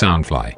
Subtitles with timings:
[0.00, 0.52] Soundfly。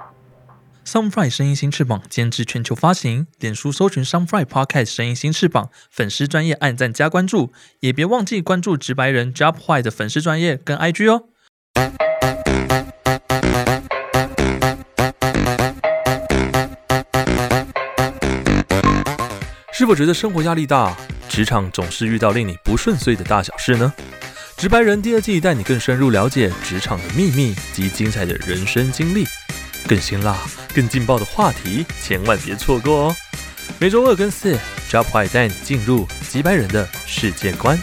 [0.85, 7.51] Sunfly 声音新翅膀监制全球发行，脸书搜寻 Sunfly Podcast 声音新翅膀，粉丝专业按赞加关注，
[7.81, 11.25] 也别忘记关注直白人 Job White 的粉丝专业跟 IG 哦。
[19.73, 20.95] 是否觉得生活压力大，
[21.31, 23.91] 职场总是遇到令你不顺遂的大小事呢？
[24.61, 29.25] 直白人第二季带你更深入了解职场的秘密及精彩的人生经历，
[29.89, 30.37] 更辛辣、
[30.75, 33.17] 更劲爆的话题，千万别错过哦！
[33.79, 34.55] 每周二跟四
[34.91, 37.79] ，Job White 带你进入直白人的世界观。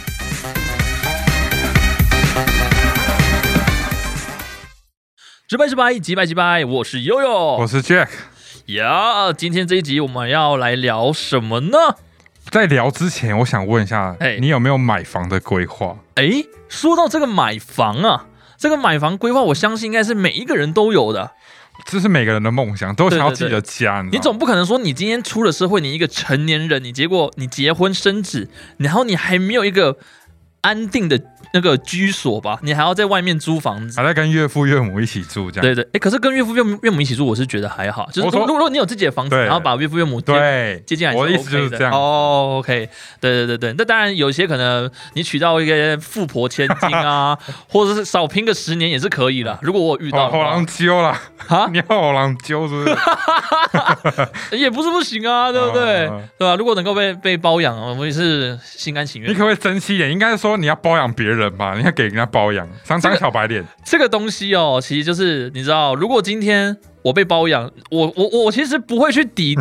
[5.48, 8.06] 直白直白，直白直白，我是悠悠，我是 Jack。
[8.66, 9.32] 呀。
[9.32, 11.76] 今天这一集我们要来聊什么呢？
[12.50, 15.96] 在聊之前，我想问一下哎，你有没有买房的规划？
[16.14, 21.32] 诶，说到这个买房啊，这个买房规划，我相信应该是每一个人都有的。
[21.84, 24.04] 这是每个人的梦想，都想要自己的家。
[24.10, 29.96] 你总不可能说你今天出了社会，你一个成年人，你结果你结婚生子，然后你还没有一个
[30.60, 31.18] 安定的
[31.54, 32.58] 那个居所吧？
[32.62, 33.98] 你还要在外面租房子。
[33.98, 38.06] 还在跟岳父岳母一起住，这样对对，哎，可是跟岳父岳母岳母一起住，我是觉得还好。
[38.12, 42.88] 就是我说如如果你有自己的房子，然后把岳父岳母接对接进来 OK，我的意思就是这样哦，OK，
[43.20, 47.38] 对对对对，那当然有些可能你娶到一个富婆千金啊，
[47.70, 49.58] 或者是少拼个十年也是可以的。
[49.62, 52.90] 如果我遇到好好狼揪啦，啊， 你要好狼揪是不
[54.50, 54.58] 是？
[54.58, 56.06] 也不是不行啊，对不对？
[56.08, 56.56] 哦对吧？
[56.56, 59.30] 如果能够被被包养，我们也是心甘情愿。
[59.30, 60.10] 你可不可以珍惜一点？
[60.10, 63.64] 应该是说你要包养别人吧，你要给人家包养，长长小白脸。
[63.84, 69.56] 这个东西哦，其实就是你知道，如果今天我被包养，我我我其实不会去抵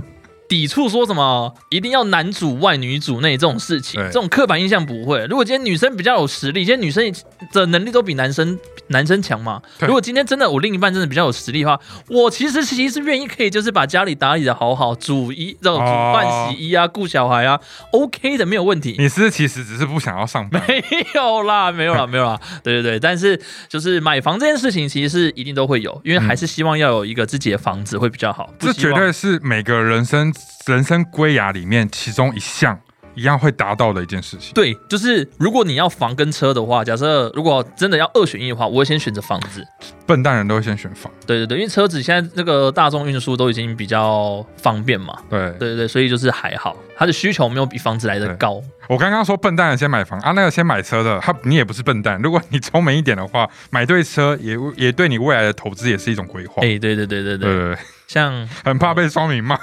[0.47, 5.25] 抵触说什么一定要男主外女主内这种事情，这种刻板印象不会。
[5.25, 7.13] 如果今天女生比较有实力，今天女生
[7.51, 9.61] 的能力都比男生男生强嘛。
[9.81, 17.59] 如果今天真的我另一半真的比较有实力的话，我其实其实是愿意可以就是把家里打理的好好，煮衣这种煮饭哦洗衣啊，顾小孩啊
[17.91, 18.95] ，OK 的没有问题。
[18.97, 20.83] 你是其实只是不想要上班，没
[21.13, 22.39] 有啦， 没有啦，没有啦。
[22.63, 28.49] 对对对，但是就是买房这件事情，其实是一定都会有，因为还是希望要有一个自己的房子会比较好。
[28.57, 30.33] 不这绝对是每个人生
[30.65, 32.79] 人生归亚里面其中一项
[33.15, 34.53] 一样会达到的一件事情。
[34.53, 39.65] 对，就是如果你要房跟车的话，假设如果真的要二选一的话，我会先选择房子。
[40.05, 45.17] 笨蛋人都会先选房，对对对，因为车子现在这个大众运输都已经比较方便嘛。
[45.29, 45.49] 对。
[45.53, 48.61] 对对对，所以就是还好，它的需求没有比房子来的高。
[48.87, 52.17] 我刚刚说笨蛋人先买房啊，那个先买车的，他你也不是笨蛋。
[52.21, 56.61] 如果你聪明一点的话，买对车也也对你未来的投资也是一种规划。
[56.61, 59.57] 哎，对对对对对，对对对，像很怕被双明骂。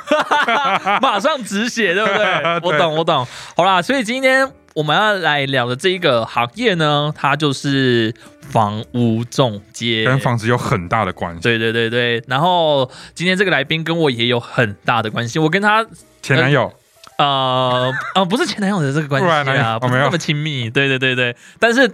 [1.00, 2.60] 马上止血，对不 对？
[2.62, 3.26] 我懂，我懂。
[3.56, 8.14] 好啦，所以今天我们要来聊的这一个行业呢，它就是
[8.50, 10.04] 房屋中介。
[10.04, 11.40] 跟房子有很大的关系。
[11.40, 15.84] 对对对对，然后今天这个来宾跟我也有很大的关系，我跟他
[16.20, 16.72] 前男友
[17.16, 21.90] 呃呃不是前男友的这个关系啊， 没有不是那么亲密，对对对对，但是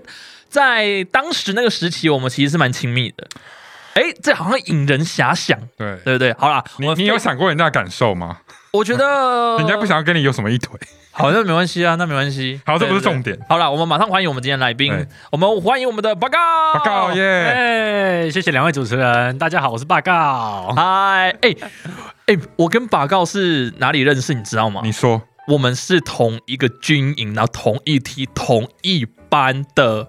[0.48, 3.26] 在当时那个时期，我们其实是蛮亲密的。
[3.94, 6.32] 哎，这好像引人遐想，对，对不对？
[6.34, 8.38] 好啦，你你有想过人家的感受吗？
[8.72, 10.78] 我觉得 人家不想要跟你有什么一腿。
[11.12, 12.60] 好，那没关系啊，那没关系。
[12.64, 13.36] 好，这不是重点。
[13.48, 16.38] 好了，我们马上欢迎我们今天的来宾，我们欢迎我们的报告。
[16.74, 17.22] 报告耶！
[17.24, 20.72] 哎，谢谢两位主持人，大家好，我是报告。
[20.76, 21.56] 嗨，哎
[22.26, 24.32] 哎，我跟把告是哪里认识？
[24.32, 24.82] 你知道吗？
[24.84, 30.06] 你说我们是同一个军营，然后同一梯、同一班的，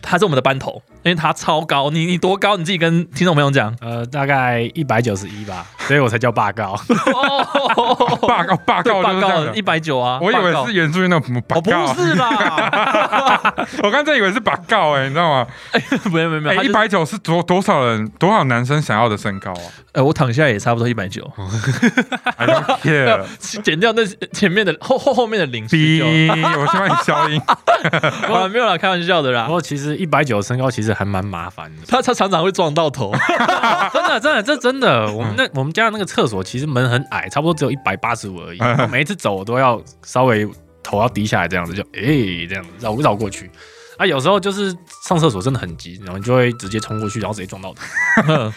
[0.00, 1.90] 他是我们的班头，因为他超高。
[1.90, 2.56] 你你多高？
[2.56, 3.74] 你自己跟听众朋友讲。
[3.80, 6.72] 呃，大概一百九十一吧， 所以我才叫霸告。
[6.72, 10.18] 哦，霸高霸告报告就是这样的一百九啊！
[10.22, 13.54] 我以为是原住民那种什么霸高，不，是啦，
[13.84, 15.46] 我刚才以为是霸高哎，你知道吗？
[16.12, 19.60] 没有没有没有，一百九是多多少人多少男生想要的身高啊
[19.92, 21.22] 呃，我躺下来也差不多一百九。
[22.36, 23.24] I don't care。
[23.62, 27.40] 减掉那前面的后后后面的零我先帮你消音。
[27.46, 29.52] 好了，没有啦，开玩笑的啦不。
[29.52, 33.12] 过其实一百九身高其实还蛮麻烦的，他他常常会撞到头，
[33.92, 40.48] 真的真的这真的，我们那我们家的那个厕所其实门很矮，差不多只有一百八十五而已，我 每一次走我都要稍微
[40.82, 43.50] 头要低下来，这样子就哎、这样子绕绕过去。
[43.96, 48.52] 啊，有时候就是上厕所真的很急，然后你就会直接冲过去，然后直接撞到头。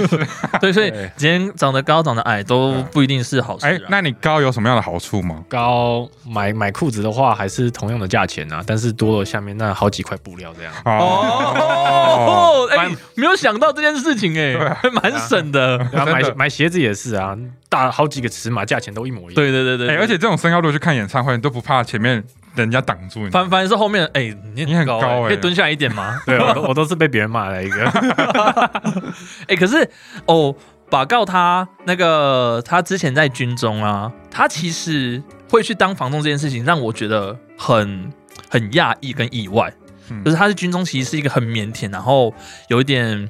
[0.60, 3.80] 对，所以今天长得高长得矮都不一定是好事哎，啊。
[3.88, 5.44] 那你高有什么样的好处吗？
[5.48, 10.72] 高买买裤子的话还是同样的价钱啊，但是多了下面那好几块布料这样。
[10.84, 15.78] 哦，哎，没有想到这件事情，哎，还蛮省的。
[15.92, 17.36] 然后买买鞋子也是啊，
[17.68, 19.34] 大好几个尺码，价钱都一模一样。
[19.34, 22.22] 对对对对，哎，而且这种身高如果去看演唱会，你都不怕前面
[22.54, 23.30] 人家挡住你。
[23.30, 26.20] 凡凡是后面，哎、你你很高、可以蹲下来一点吗？
[26.26, 27.84] 对，我都 我都是被别人骂的一个。
[29.48, 29.88] 哎、可是
[30.26, 30.54] 哦，
[30.88, 38.12] 把告他那个他之前在军中啊，他其实会去当房东这件事情，让我觉得很
[38.48, 39.72] 很讶异跟意外。
[40.12, 42.34] 嗯就是他是军中，其实是一个很腼腆，然后
[42.66, 43.28] 有一点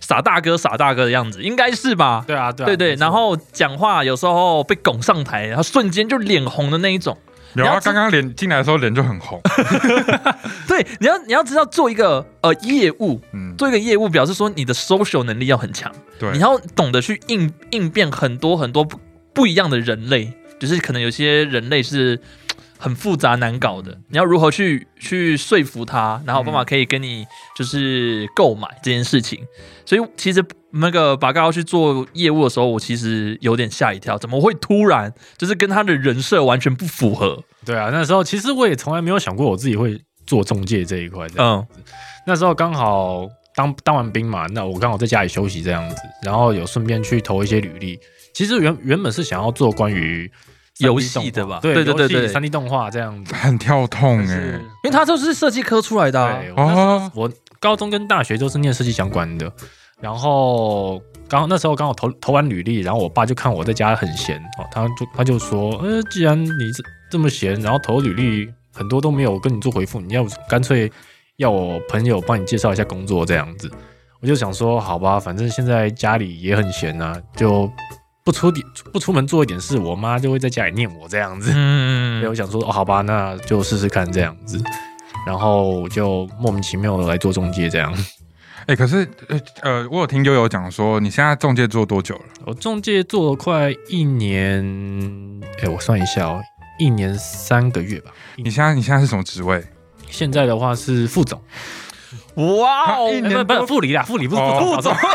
[0.00, 2.24] 傻大哥傻大哥的样子，应该是吧？
[2.26, 7.18] 对啊，对啊，对对，然后讲话有时候被拱上台，然后瞬间就脸红的那一种。
[7.56, 9.40] 有啊，你要知刚刚脸进来的时候脸就很红。
[10.68, 15.92] 对，你要你要知道做一个呃业务，嗯，做一个业务表示说你的 social 能力要很强。
[16.18, 19.00] 对你，要懂得去应应变很多很多不
[19.32, 22.20] 不一样的人类，就是可能有些人类是
[22.78, 27.26] 很复杂难搞的，你要如何去去说服他，然后有办法可以跟你
[27.56, 29.40] 就是购买这件事情。
[29.84, 30.44] 所以其实
[30.80, 37.42] 那个巴嘎要去做业务的时候，我其实有点吓一跳，怎么会突然就是跟他的人设完全不符合？
[37.64, 41.26] 对啊，那时候其实我也从来没有想过我自己会做中介这一块。
[41.36, 41.66] 嗯
[42.26, 47.98] 那时候刚好当当完兵嘛，那我刚好在家里休息这样子，然后有顺便去投一些履历。
[48.34, 50.30] 其实原原本是想要做关于
[50.76, 53.32] 3D 游戏的吧对对对对对三 D 动画这样子。
[53.32, 57.30] 很跳痛哎、是因为他就是设计科出来的、啊，我
[57.60, 59.50] 高中跟大学都是念设计相关的，
[60.00, 70.90] 然后刚好那时候刚好投投完履历，然后我爸就看我在家很闲哦，他就他就说，呃，既然你这这么闲，然后投履历很多都没有跟你做回复，你要干脆
[71.36, 73.70] 要我朋友帮你介绍一下工作这样子。
[74.20, 77.70] 我就想说，好吧，反正现在家里也很闲啊，就
[78.24, 81.52] 不出点不出门做一点事，我妈就会在家里念我这样子。
[81.54, 84.62] 嗯所以我想说，哦，好吧，那就试试看这样子。
[85.26, 87.92] 然后我就莫名其妙的来做中介这样。
[88.66, 92.22] 哎、可是呃呃，我有听悠悠讲说，你现在中介做多久了？
[92.46, 94.60] 我中介做了快一年，
[95.62, 96.42] 哎，我算一下哦，
[96.78, 98.10] 一年三个月吧。
[98.36, 99.64] 你现在你现在是什么职位？
[100.10, 101.40] 现在的话是副总，
[102.58, 105.10] 哇哦一年哎不不不副理啦，副理不是副哦总，副总，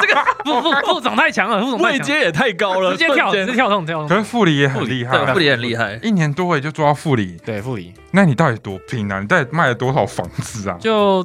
[0.00, 4.22] 这个 副副副总太强了，副总位阶也太高了，直接跳，直接跳动跳可是。
[4.24, 5.98] 副理也很厉害副理很厉害。
[6.02, 9.20] 一年多也就做到副理，对，副理那你到底多拼啊？
[9.20, 10.76] 你到底卖了多少房子啊？
[10.80, 11.24] 就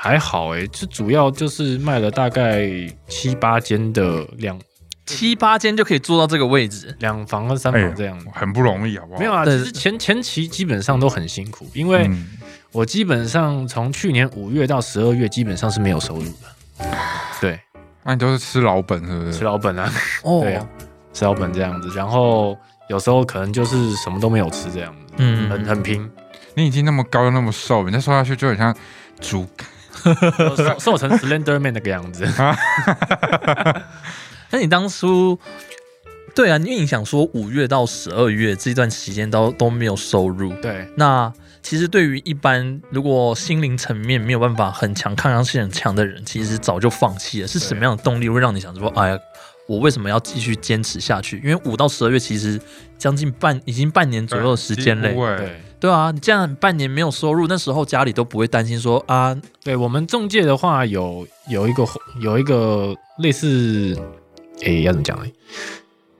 [0.00, 2.70] 还好哎，就主要就是卖了大概
[3.08, 4.56] 七八间的两
[5.04, 8.16] 七八间就可以做到这个位置，两房跟三哎房这样。
[8.32, 9.18] 很不容易，好不好？
[9.18, 12.28] 没有啊，对其实前前期基本上都很辛苦，因为嗯
[12.70, 16.86] 我基本上从去年五月到十二月基本上是没有收入的。
[17.40, 17.58] 对，
[18.04, 19.44] 那你都是吃老本，是不是吃？
[19.44, 19.92] 老本啊，
[20.22, 20.68] 哦 对啊，
[21.12, 22.56] 吃老本这样子，然后
[22.88, 26.08] 有时候可能就是什么都没有吃这样子，嗯很很拼，
[26.54, 28.72] 你已经那么高又那么瘦，你再瘦下去就很像
[29.18, 29.44] 猪。
[30.56, 32.26] 瘦瘦成 Slender Man 那个样子。
[34.50, 35.38] 那你当初，
[36.34, 47.48] 对啊，因为你想说五月到十二月这段期间都都没有收入，对，那其实对于一般如果心灵层面没有办法很强、抗压性很强的人，其实早就放弃了。
[47.48, 49.18] 是什么样的动力会让你想说，哎呀，
[49.66, 51.36] 我为什么要继续坚持下去？
[51.44, 52.58] 因为五到十二月其实
[52.96, 61.86] 将近半，已经半年左右的时间嘞对，对啊，你这样半年没有收入，那时候家里都不会担心说啊，对我们中介的话有有一个
[62.20, 63.96] 有一个类似，
[64.62, 65.32] 诶，要怎么讲呢？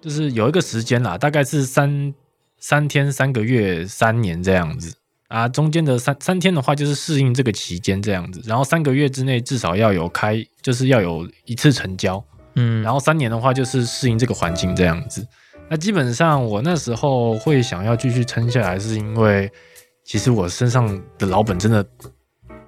[0.01, 2.15] 就是有一个时间啦，大概是三
[2.61, 4.95] 三天、三个月、三年这样子
[5.27, 5.49] 啊。
[5.49, 12.25] 中间的三三天的话，就是适应这个期间这样子，然后三个月之内至少要有开，就是要有一次成交，
[12.55, 15.27] 嗯，然后三年的话就是适应这个环境这样子。
[15.71, 19.51] 那基本上我那时候会想要继续撑下来，是因为
[20.05, 21.85] 其实我身上的老本真的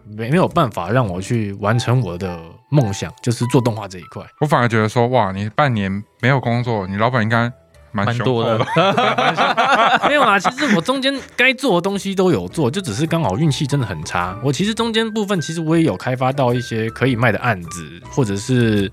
[0.04, 2.38] 没没有办法让我去完成我的
[2.71, 4.23] 梦想，就是做动画这一块。
[4.40, 5.90] 我反而觉得说，哇，你半年
[6.21, 7.50] 没有工作，你老板应该
[7.90, 8.59] 蛮多的。
[10.07, 14.38] 没有啊，其实我中间该做的东西都有做，就只是刚好运气真的很差。
[14.45, 18.90] 我其实中间部分其实我也有开发到一些可以卖的案子，或者是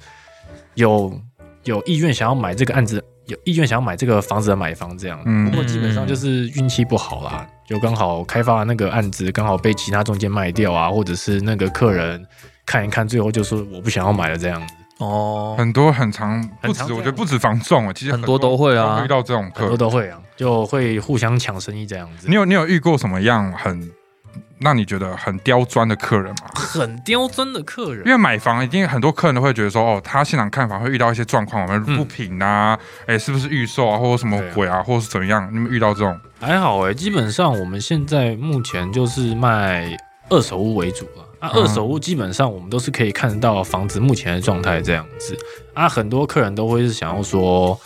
[0.75, 1.19] 有
[1.65, 5.21] 有意愿想要买这个案子，有意愿想要买这个房子的买房这样。
[5.25, 12.25] 嗯不过基本上就是运气不好啦，就刚好开发的那个案子刚好被其他中介卖掉啊，或者是那个客人
[12.65, 14.73] 看一看，最后就说我不想要买了这样子。
[14.99, 19.77] 哦，很多很长，不止，我觉得不止房仲啊，其实很多都会啊遇到这种很客多。
[19.77, 22.33] 都会啊，就会互相抢生意这样子你。
[22.33, 23.91] 有你有遇过什么样很
[24.59, 26.49] 让你觉得很刁钻的客人吗？
[26.55, 35.47] 很刁钻的客人因，为买房一定很多客人都会觉得说，哦，他现场看房会遇到一些状况，我们嗯不平啊，哎、是不是预售啊，或者什么鬼啊，或者是怎么样？
[35.53, 36.19] 你们遇到这种？
[36.39, 39.95] 还好哎、基本上我们现在目前就是卖
[40.29, 41.23] 二手屋为主了。
[41.39, 45.37] 啊，嗯二手屋基本上我们都是可以看得到房子目前的状态这样子。
[45.75, 47.79] 啊，很多客人都会是想要说，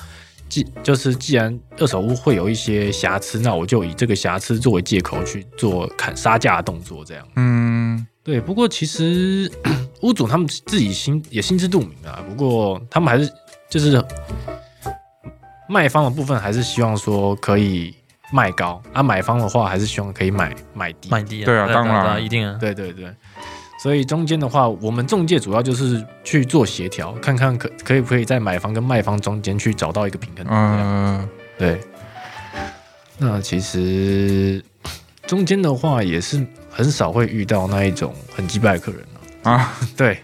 [0.51, 7.25] 既就是既然二手屋会有一些瑕疵，那我就以这个瑕疵作为借口去做砍杀价的动作，这样。
[7.37, 9.49] 嗯，对，不过其实
[10.03, 13.31] 屋主他们自己心也心知肚明啊，不过他们还是
[13.69, 14.03] 就是
[15.69, 17.95] 卖方的部分还是希望说可以
[18.33, 21.09] 卖高，啊，买方的话还是希望可以买买低。
[21.09, 22.57] 买地对啊当然对一定啊。
[22.59, 23.05] 对对对，
[23.81, 30.47] 所以中间的话，我们中介主要就是去做协调，看看可可以不可以在买方跟卖方中间去找到一个平衡点。
[30.47, 31.81] 这样呃，对，
[33.17, 34.63] 那其实
[35.25, 39.03] 中间的话也是很少会遇到那一种很击败的客人
[39.41, 39.51] 啊。
[39.53, 40.19] 啊， 对，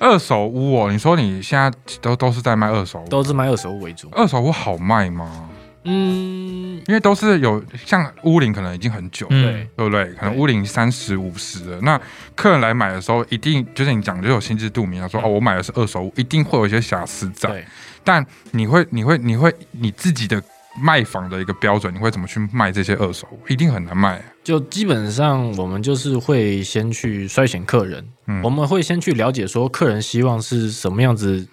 [0.00, 4.08] 二手屋哦，你说你现在都都是在卖二手屋，都是卖二手屋为主。
[4.10, 5.48] 二手屋好卖吗？
[5.84, 10.12] 嗯，因为都是有像屋龄可能已经很久，嗯对，对不对？
[10.14, 12.00] 可能屋龄三十五十了，那
[12.34, 17.64] 客人来买的时候，一定就是你讲就有心知肚明，他说哦，我买的是二手屋，一定会有一些瑕疵在。
[18.04, 20.40] 但你会，你会，你会你自己的
[20.80, 23.40] 卖房的一个标准，你会怎么去卖这些二手屋？
[23.48, 24.22] 一定很难卖、啊。
[24.44, 31.44] 就基本上我们就是会先去筛选客人，嗯我们会先去了解说客人希望是什么样子，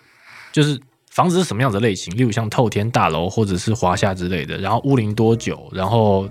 [0.52, 0.80] 就是
[1.14, 6.28] 房子是什么样子的类型，例如像透天大楼或者是华夏之类的，然后屋龄多久，然后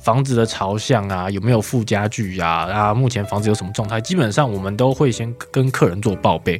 [0.00, 6.58] 房子的朝向啊，有没有附家具啊，啊，目前房子有什么状态，基本上我们都会先跟客人做报备。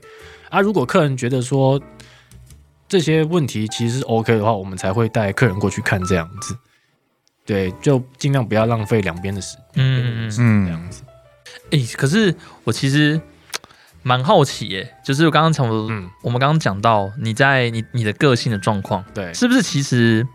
[0.50, 1.80] 啊，如果客人觉得说
[2.86, 6.54] 这些问题其实是 OK 的话，我们才会带客人过去看这样子。
[7.46, 10.32] 对，就尽量不要浪费两边的时间嗯嗯。
[10.38, 11.02] 嗯这样子。
[11.70, 13.18] 哎、可是我其实
[14.08, 20.26] 蛮好奇耶，就是我刚刚从嗯，我们刚刚讲到你在你你的个性的状况，对，是不是其实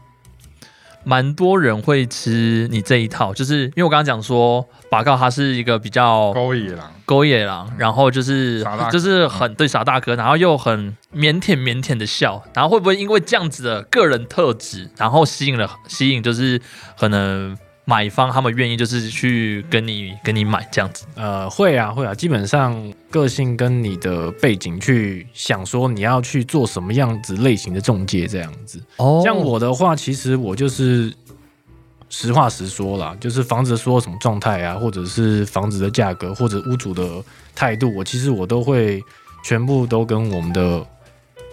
[1.03, 3.33] 蛮多人会吃你这一套？
[3.33, 16.61] 就是因为我刚刚讲说，拔告他是一个比较勾野狼，勾野狼，然后就是就是很对傻大哥，然后又很腼腆腼腆的笑，然后会不会因为这样子的个人特质，然后吸引了吸引就是
[16.99, 21.05] 可能买方他们愿意就是去跟你跟你买这样子？
[21.15, 28.81] 呃，会啊，会啊，基本上个性跟你的背景去想说你要去做什么样子类型的中介这样子。
[28.97, 31.13] 哦像我的话，其实我就是
[32.09, 37.21] 实话实说啦，就是房子说什么状态啊，或者是房子的价格，或者屋主的
[37.53, 39.03] 态度，我其实我都会
[39.43, 40.85] 全部都跟我们的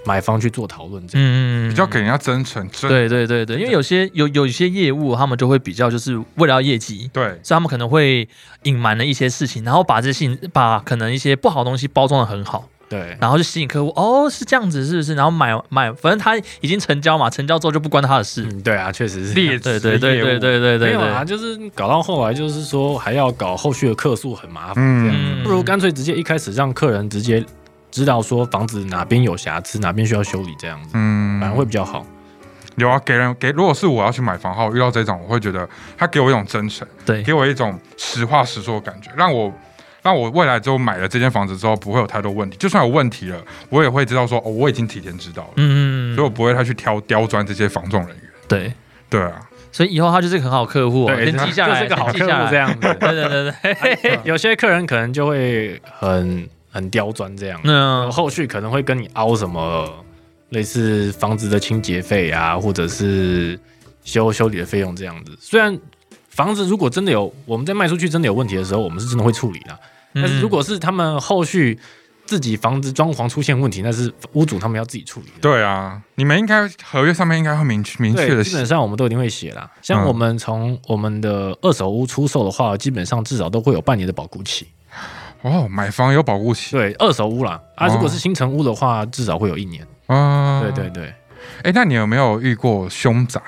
[0.04, 1.28] 买方去做讨论这样。
[1.28, 8.28] 嗯比较给人家真诚，真对对对对，因为有些有有一些业务，他们就会比较就是为了要业绩，对所以他们可能会
[8.64, 13.92] 隐瞒了一些事情，然后把这些把可能一些不好的东西包装的很好，对，然后就吸引客户。
[13.94, 15.14] 哦，是这样子，是不是？
[15.14, 18.42] 然后买买，反正他已经成交嘛，成交之后就不关他的事。
[18.50, 19.34] 嗯，对啊，确实是。
[19.34, 25.22] 劣对对对对对对对没有啊，就是搞到后来，就是说还要搞后续的客诉，很麻烦这样子。
[25.36, 27.44] 嗯不如干脆直接一开始让客人直接
[27.90, 32.06] 知道说房子哪边有瑕疵，哪边需要修理，这样子嗯反而会比较好。
[32.76, 35.68] 有啊，给人给，如果是我要去买房号，遇到这种，我会觉得
[35.98, 39.52] 他给我一种真诚，对给我一种实话实说的感觉，让我
[40.02, 48.30] 让我未来之后买了这间房子之后不会有太多问题，就算有问题了，我也会知道说哦，我已经提前知道了，嗯嗯，所以我不会太去挑刁钻这些房仲人员。
[48.48, 48.72] 对，
[49.10, 52.56] 对啊，所以以后他就是个很好客户哦，对，先记下来，就是个好客先记下来户这。
[52.56, 52.80] 样子。
[52.80, 53.52] 对对对
[54.00, 59.92] 对， 有些客人可能就会很很刁钻这样，那后续可能会跟你凹什么
[60.50, 63.58] 类似房子的清洁费啊，或者是
[64.04, 65.36] 修修理的费用这样子。
[65.40, 65.76] 虽然
[66.28, 69.78] 房子如果真的有我们在卖出去真的有问题的时候，我们是真的会处理的。
[70.14, 71.78] 但是如果是他们后续
[72.26, 75.32] 自己房子装潢出现问题，那是屋主他们要自己处理的。
[75.40, 79.70] 对啊，你们应该合约上面应该会明明确，的基本上我们都一定会写啦。
[79.82, 84.66] 像嗯我们从我们的二手屋出售的话，基本上至少都会有半年的保固期。
[85.42, 89.86] 哦，买房有保护期对，二手屋啦，啊，哦如果是新城屋的话，至少会有一年。
[90.06, 90.60] 啊。
[90.60, 91.14] 对对对，
[91.62, 93.40] 哎，那你有没有遇过凶宅？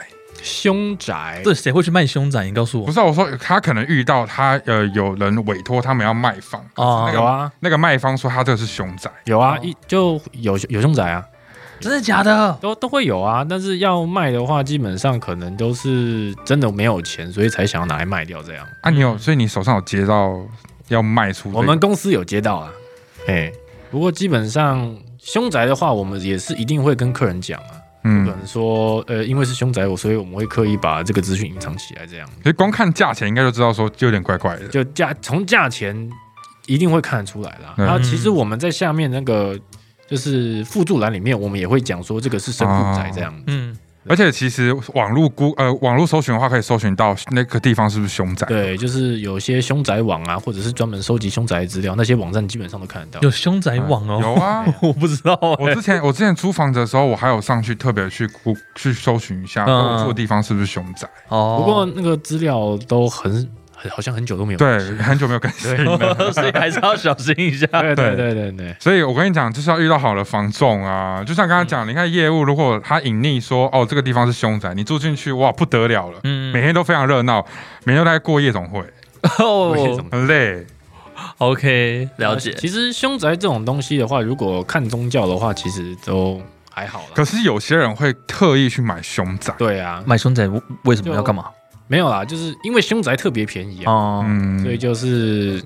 [0.42, 2.44] 凶宅，对谁会去卖凶宅？
[2.44, 2.86] 你告诉我。
[2.86, 11.24] 不是啊、我说他可能遇到他呃有人委托他们要卖房，哦那个有啊那个卖方说他这个是凶宅，有啊，哦一就有有凶宅啊，
[11.78, 12.58] 真的假的？
[12.60, 13.46] 都都会有啊。
[13.48, 18.66] 但是要卖的话，基本上可能都是真的没有钱，所以才想要拿来卖掉这样。
[18.80, 20.40] 啊，你有，所以你手上有接到
[20.94, 22.72] 要卖出、这个我们公司有接到啊，
[23.26, 23.52] 哎，
[23.90, 27.78] 不过基本上凶宅的话，我们也是一定会跟客人讲啊。
[28.02, 34.66] 不可嗯，能说，呃，因为是凶宅，我所以我们会刻意把这个资讯隐藏起来，这样所以光看价钱应该就知道说就有点怪怪的。
[34.66, 36.10] 就价从价钱
[36.66, 37.74] 一定会看得出来啦。
[37.76, 39.56] 嗯然后其实我们在下面那个
[40.08, 43.32] 就是附注栏里面，我们也会讲说这个是神户宅这样。
[43.46, 43.76] 嗯，
[44.08, 48.46] 而且其实网络估呃网络搜寻的话，可以搜寻到那个地方是不是凶宅。
[48.46, 53.20] 对，就是有些凶宅网啊，或者是专门收集凶宅的资料，那些网站基本上都看得到。
[53.20, 55.56] 有凶宅网哦，有啊， 我不知道欸。
[55.58, 61.08] 我之前我之前租房子的时候，我还有上去特别去估去搜寻一下，嗯我住的地方是不是凶宅。
[61.28, 63.48] 哦，不过那个资料都很很
[63.90, 64.58] 好像很久都没有。
[64.58, 66.14] 对，很久没有更新了。
[66.32, 67.66] 所以还是要小心一下。
[67.66, 71.22] 对对对对对，所以我跟你讲，就是要遇到好的房仲啊。
[71.24, 77.44] 就像刚刚讲，你看业务，如果他隐匿说哦这个地方是凶宅，你住进去哇不得了了，嗯每天都非常热闹，
[77.84, 78.80] 每天都在过夜总会，
[79.38, 79.74] 哦
[80.10, 80.66] 很累。
[81.38, 82.52] ，OK，了解。
[82.54, 87.06] 其实凶宅这种东西的话，如果看宗教的话，其实都还好啦。
[87.14, 91.44] 可是有些人会特意去买凶宅，对啊，买凶宅为为什么要干嘛？
[91.92, 94.24] 没有啦，就是因为凶宅特别便宜啊，
[94.62, 95.62] 所以就是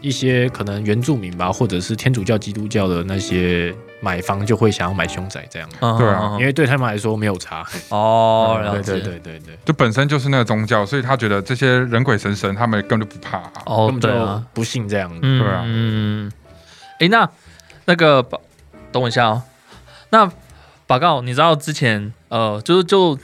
[0.00, 6.36] 一些可能原住民吧，或者是天主教、基督教的那些买房就会想要买凶宅这样，嗯对啊。
[6.40, 7.64] 因为对他们来说没有差。
[7.90, 8.92] 哦，了对解。
[8.94, 15.08] 对对对对，就本身就是那个宗教，所以他觉得这些人鬼神神，他们根本就不怕、哦根，本就对啊，不信这样。
[15.22, 15.62] 嗯对啊。
[15.64, 16.32] 嗯，
[16.98, 17.30] 哎，那
[17.84, 18.20] 那个
[18.90, 19.40] 等我一下哦。
[20.10, 20.28] 那
[20.88, 23.16] 报告，你知道之前呃，就是就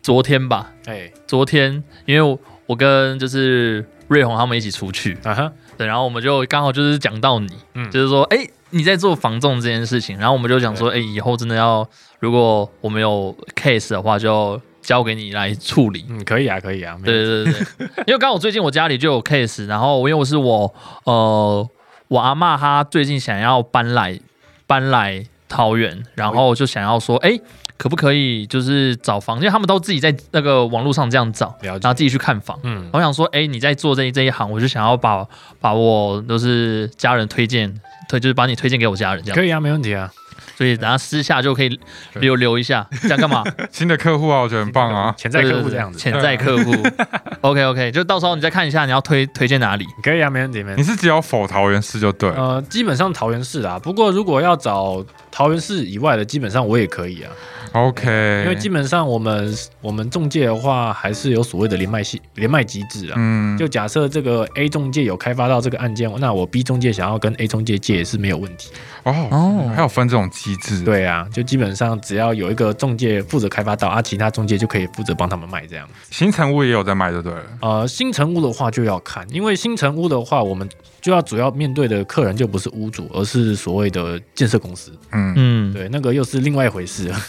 [0.00, 7.90] 昨天吧，哎，昨天因为我我跟就是瑞红他们一起出去，啊哈，对，然后我们就刚好就是讲到你，嗯。
[7.90, 16.04] 就是说，哎、你在做防重这件事情，然后我们就讲说，哎、以后真的要，如果我们有 case 的话，就交给你来处理。
[16.10, 20.74] 嗯，可以啊，可以啊，对对对对， 因为刚好最近我家里就有 case，然后因为我是我
[21.04, 21.66] 呃
[22.08, 24.20] 我阿嬷她最近想要搬来
[24.66, 27.40] 搬来桃园，然后就想要说，哎、
[27.82, 29.38] 可不可以就是找房？
[29.38, 32.56] 因为他们都自己在那个网络上这样找，然后自己去看房。
[32.62, 35.26] 嗯，我想说，哎、你在做这一这一行，我就想要把
[35.60, 37.74] 把我都是家人推荐，
[38.08, 40.08] 推就是把你推荐给我家人这样，可以啊，没问题啊。
[40.56, 41.78] 所以等下私下就可以
[42.14, 43.44] 留留一下，这样干嘛？
[43.70, 45.14] 新的客户啊，我觉得很棒啊。
[45.18, 46.72] 潜在客户这样子，潜在客户，
[47.42, 49.86] OK OK，就到时候你再看一下，你要推推荐哪里？
[50.02, 50.82] 可以啊，没问题，没问题。
[50.82, 52.36] 你是只有否桃园市就对了。
[52.36, 57.30] 呃，基本上桃园市啊，不过如果要找桃园市以外的，基本上我也可以啊
[57.72, 63.14] ，OK，因为基本上我们我们中介的话，还是有所谓的连麦系连麦机制啊。
[63.16, 68.70] 嗯，就假设这个 A 中介有开发到这个案件，那我 B 中介想要跟 A 中介借也是没有问题。
[69.04, 75.88] 哦哦还有分这种机制。，对啊，就基本上只要有一个中介负责开发到，啊，其他中介就可以负责帮他们卖这样。
[76.10, 77.44] 新城屋也有在卖，对不对了。
[77.60, 80.68] 呃，新城屋的话就要看，因为新城屋的话，我们
[81.00, 84.92] 就要主要面对的客人就不是屋主，而是所谓的建设公司。
[85.10, 87.20] 嗯，嗯，对，那个又是另外一回事了，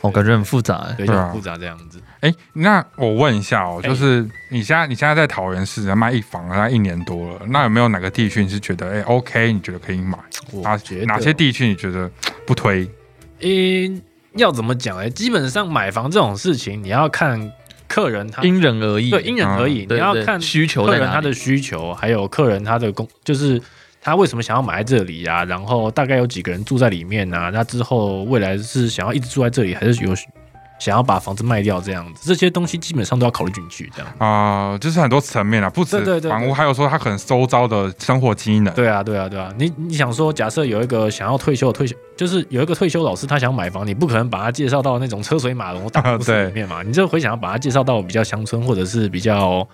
[0.00, 0.88] 我感觉很复杂。
[0.96, 2.00] 对，啊就很复杂这样子。
[2.20, 10.18] 哎，那我问一下哦，哎就是你现在你现在在桃园市卖一房，大概一年多了，那有没有哪个地区你是觉得哎 OK，你觉得可以买？
[10.62, 12.10] 哪我觉得哪些地区你觉得
[12.46, 12.88] 不推？
[13.40, 13.90] 诶、
[14.34, 15.08] 要怎么讲呢？
[15.08, 17.52] 基本上买房这种事情，你要看
[17.88, 20.84] 客人他因人而异，对因人而异，你要看需求。
[20.84, 23.60] 客人他的需求，还有客人他的工，就是
[24.02, 25.44] 他为什么想要买在这里啊？
[25.44, 27.50] 然后大概有几个人住在里面啊？
[27.52, 30.14] 那之后未来是想要一直住在这里，还是有
[30.78, 32.26] 想要把房子卖掉这样子？
[32.26, 34.10] 这些东西基本上都要考虑进去，这样。
[34.16, 38.72] 啊、就是很多层面啊，不止对对对对房屋，还有说他可能周遭的生活机能。
[38.72, 39.52] 对啊，对啊，对啊。
[39.58, 46.82] 你你想说，假设有一个想要退休的退休，就是有一个退休老师，他想买房，你不可能把他介绍到那种车水马龙的大都市 里面嘛？
[46.82, 49.68] 你就会想要把他介绍到比较乡村或者是比较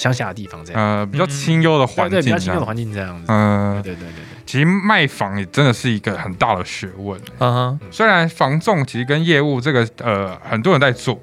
[0.00, 0.82] 乡下的地方这样。
[0.82, 2.30] 呃，比较清幽的环境对，比。
[2.30, 3.24] 较清幽的环境这样子。
[3.28, 7.20] 嗯、对对对对其实卖房也真的是一个很大的学问。
[7.38, 11.20] 嗯哼，虽然房仲其实跟业务这个呃很多人在做，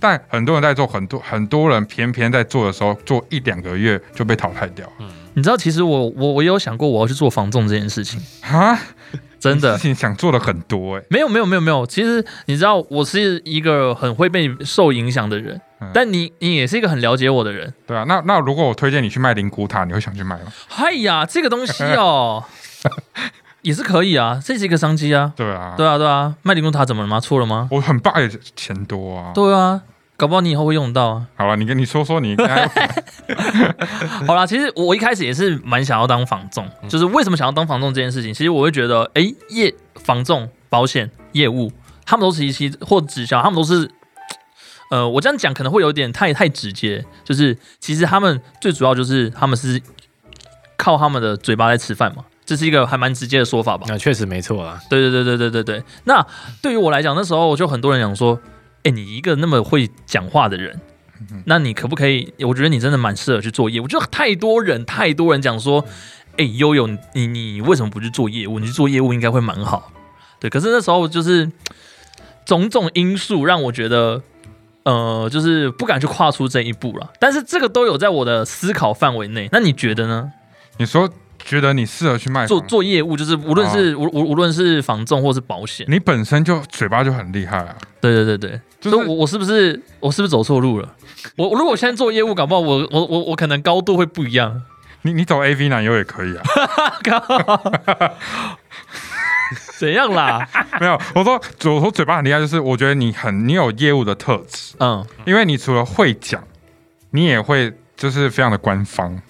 [0.00, 8.76] 但很多人在做，很多很多人偏偏在做的时候做一两个月就被淘汰掉嗯你知道，其实我我我也有想过我要去做房重这件事情，啊！
[9.40, 11.86] 真的事情想做的很多哎、没有没有没有没有。
[11.86, 17.72] 其实你知道，我是一个很会被受影响的人，嗯但你你也是一个很了解我的人。
[17.86, 20.52] 对啊，那那如果我推荐你去卖灵骨塔，你会想去买吗？
[20.68, 22.44] 嗨呀，这个东西哦，
[23.62, 25.32] 也是可以啊，这是一个商机啊。
[25.36, 27.18] 对啊，对啊对啊，卖灵骨塔怎么了吗？
[27.18, 27.68] 错了吗？
[27.70, 29.32] 我很棒，也钱多啊。
[29.34, 29.80] 对啊，
[30.20, 31.26] 搞不好你以后会用到啊。
[31.34, 32.36] 好了，你跟你说说你
[34.26, 41.72] 好啦，其实我一开始也是蛮想要当房仲，就是为什么想要当房仲这件事情，其实我会觉得，哎、业房仲、保险业务，
[42.04, 43.90] 他们都是一些或直销，他们都是，
[44.90, 49.80] 呃，我这样讲可能会有点太太直接，就是其实他们最主要就是他们是
[50.76, 53.86] 靠他们的嘴巴在吃饭嘛，这是一个还蛮直接的说法吧。
[53.88, 54.78] 那确实没错啊。
[54.90, 55.82] 对对对对对对对。
[56.04, 56.26] 那
[56.60, 58.38] 对于我来讲，那时候就很多人讲说，
[58.82, 60.80] 哎，你一个那么会讲话的人，
[61.44, 62.32] 那你可不可以？
[62.40, 63.88] 我觉得你真的蛮适合去做业务。
[63.88, 65.84] 就太多人太多人讲说，
[66.36, 68.58] 哎，悠悠，你你为什么不去做业务？
[68.58, 69.92] 你去做业务应该会蛮好。
[70.38, 71.50] 对，可是那时候就是。
[72.46, 74.20] 种种因素让我觉得，
[74.82, 77.12] 呃，就是不敢去跨出这一步了。
[77.20, 79.48] 但是这个都有在我的思考范围内。
[79.52, 80.32] 那你觉得呢？
[80.78, 90.94] 你说觉得你适合去卖做做业务，就是无论是无无无论是房仲或是保险，你本身就嘴巴就很厉害啊，对对对对，就是所以我我是不是我是不是走错路了？
[91.36, 94.62] 我我如果现在做业务，搞不好我我我我可能高度会不一样。
[95.02, 96.42] 你你走 AV 男优也可以啊。
[99.78, 100.46] 怎样啦？
[100.78, 101.40] 没有，我说
[101.72, 106.44] 我说嘴巴很厉害，就是我觉得你很你有业务的特质，嗯，因为你除了会讲，
[107.10, 109.20] 你也会就是非常的官方，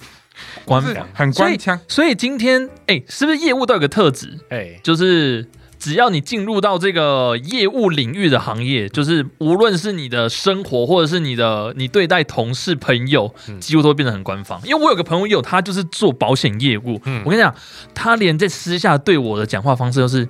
[0.65, 1.07] 官方。
[1.15, 1.79] 很官腔。
[1.87, 5.49] 所以今天，哎、是不是业务都有个特质，哎，就是
[5.81, 14.61] 只要你进入到这个业务领域的行业，就是无论是你的生活，或者是你的你对待同事朋友，嗯几乎都会变得很官方。
[14.64, 17.53] 因为我有个朋友，他就是做保险业务，嗯我跟你讲，
[17.95, 20.29] 他连在私下对我的讲话方式都是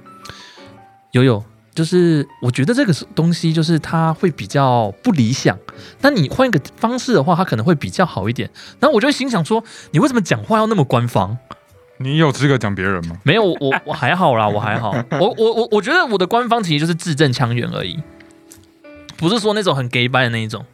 [1.11, 1.45] 有有。
[1.73, 5.57] 就是我觉得这个东西就是他会比较不理想，
[6.01, 8.51] 那你换一个方式的话，他可能会比较好一点。
[8.81, 11.39] 然后我就会心想说，你为什么讲话要那么官方？
[12.03, 13.17] 你有资格讲别人吗？
[13.25, 14.91] 没有，我我我还好啦，我还好。
[15.11, 17.99] 我我我我觉得我的官方其实就是字正腔圆而已，
[19.19, 20.65] 不是说那种很 gay 掰的那一种。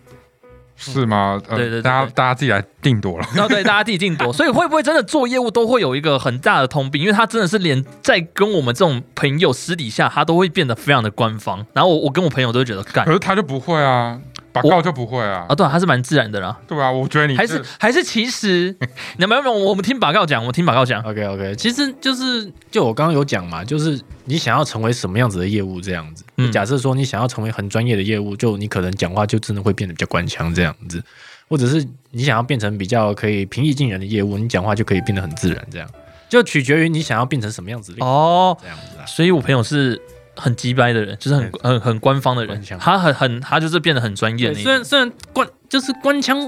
[0.79, 1.41] 是吗？
[1.49, 3.27] 呃，对对对大家大家自己来定夺了。
[3.35, 7.01] 然后对大家自己定夺， 所以会不会真的做业务都会有一个很大的通病？
[7.01, 11.67] 因为他真的是连在跟我们这种朋友私底下，他都会变得非常的官方。
[11.73, 14.21] 然后我我跟我朋友都会觉得干可是他就不会啊，
[14.63, 15.55] 把告就不会啊啊，。
[15.55, 16.57] 对啊，他是蛮自然的啦。
[16.67, 18.75] 对啊，我觉得你还是还是其实，
[19.19, 21.03] 你们没有我们听报告讲，我听报告讲。
[21.03, 26.25] OK OK，其实就是就我刚刚有讲嘛，就是你想要成为什么样子的业务这样子。
[26.39, 31.03] 嗯假设说你想要成为很专业的业务，就你可能讲话就真的会变得比较官腔这样子，
[31.49, 35.89] 或者是你想要变成比较可以平易近人的业务，你讲话就可以变得很自然这样，
[36.29, 39.07] 就取决于你想要变成什么样子的哦，这样子啊。
[39.07, 40.01] 所以我朋友是
[40.37, 46.39] 很鸡掰的人，就是很很很官方的人他很很他就是变得很专业虽然虽然官就是官腔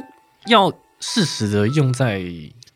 [0.46, 2.22] 要适时的用在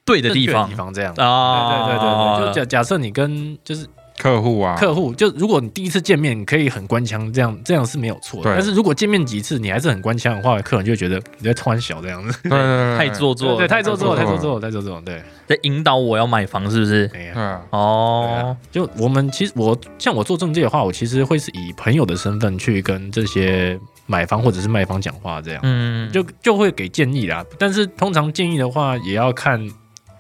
[0.05, 0.69] 对的地方。
[0.69, 1.15] 地方这样。
[1.17, 3.87] 啊，对对对对，就假假设你跟就是
[4.19, 8.51] 客户啊，客户，就如果你第一次见面你可以很官腔，这样这样是没有错的。
[8.51, 8.55] 对。
[8.55, 12.49] 但是如果见面几次你还是很官腔的话，客人就会觉得你在穿小这样子，
[12.97, 17.11] 太做作了，对，太做作了，太太做作了，太做作了，对，在引导我要买房，是不是？
[17.15, 17.33] 哎呀。
[17.35, 17.43] 对。
[17.43, 18.29] 啊，对哦。
[18.31, 25.61] 啊，就我们其实我像我做中介的话，我其实会是以朋友的身份去跟这些买方或者是卖方讲话，这样。
[25.65, 27.45] 嗯，就就会给建议啦。
[27.59, 29.61] 但是通常建议的话，也要看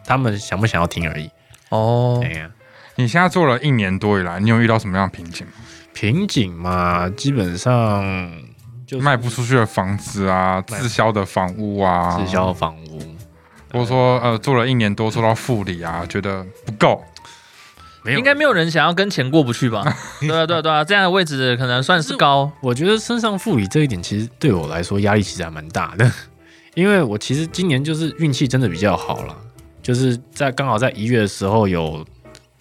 [0.05, 1.29] 他们想不想要听而已。
[1.69, 2.21] 哦。
[2.25, 2.51] 哎，呀，
[2.97, 5.53] 你现在做了一年多以来，你有遇到什么样的瓶颈吗？
[5.95, 8.31] 瓶颈嘛，基本上
[8.87, 12.99] 就是卖不出去的房子啊，卖滞销的房屋啊，滞销房屋，
[13.73, 17.03] 或者说呃做了一年多做到副理啊，觉得不够，
[18.03, 19.83] 没有应该没有人想要跟钱过不去吧？
[20.21, 22.51] 对啊，对啊，对啊，这样的位置可能算是高。
[22.61, 26.11] 我觉得身上副理这一点，其实对我来说压力其实还蛮大的，
[26.75, 29.37] 因为我其实今年就是运气真的比较好了，
[29.83, 32.05] 就是在刚好在一月的时候有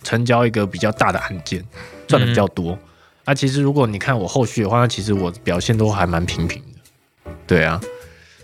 [0.04, 1.64] 成交一个比较大的案件，
[2.08, 2.78] 赚的比较多。
[3.26, 7.80] 啊，其实如果你看我后续的话，那其实我表现都还蛮平平的，对啊。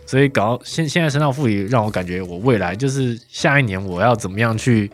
[0.06, 4.90] 所以搞到现现在升到副理让我感觉我未来就是下一年我要怎么样去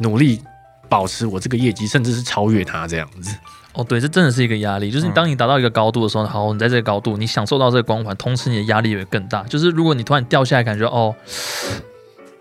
[0.00, 0.42] 努力
[0.88, 3.32] 保持我这个业绩，甚至是超越它这样子。
[3.74, 4.90] 哦，对，这真的是一个压力。
[4.90, 9.42] 就是嗯当你达到一个高度的时候，好，你在这个高度，你享受到这个光环，同时你的压力也会更大。
[9.44, 11.14] 就是如果你突然掉下来，感觉哦，